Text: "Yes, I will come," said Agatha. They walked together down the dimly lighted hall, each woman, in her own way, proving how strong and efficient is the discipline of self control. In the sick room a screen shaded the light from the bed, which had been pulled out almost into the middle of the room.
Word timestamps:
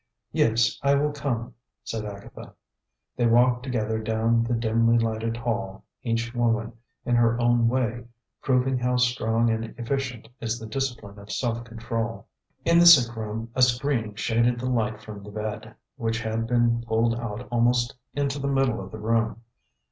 "Yes, 0.31 0.79
I 0.81 0.95
will 0.95 1.11
come," 1.11 1.53
said 1.83 2.05
Agatha. 2.05 2.55
They 3.17 3.27
walked 3.27 3.61
together 3.61 3.99
down 4.01 4.43
the 4.43 4.55
dimly 4.55 4.97
lighted 4.97 5.37
hall, 5.37 5.83
each 6.01 6.33
woman, 6.33 6.73
in 7.05 7.13
her 7.13 7.39
own 7.39 7.67
way, 7.67 8.05
proving 8.41 8.79
how 8.79 8.97
strong 8.97 9.51
and 9.51 9.65
efficient 9.79 10.27
is 10.39 10.57
the 10.57 10.65
discipline 10.65 11.19
of 11.19 11.31
self 11.31 11.63
control. 11.65 12.25
In 12.65 12.79
the 12.79 12.87
sick 12.87 13.15
room 13.15 13.51
a 13.53 13.61
screen 13.61 14.15
shaded 14.15 14.59
the 14.59 14.65
light 14.71 14.99
from 15.03 15.21
the 15.21 15.29
bed, 15.29 15.75
which 15.97 16.21
had 16.21 16.47
been 16.47 16.81
pulled 16.87 17.19
out 17.19 17.47
almost 17.51 17.95
into 18.15 18.39
the 18.39 18.47
middle 18.47 18.83
of 18.83 18.89
the 18.89 18.97
room. 18.99 19.43